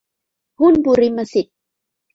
[0.59, 1.53] หุ้นบุริมสิทธิ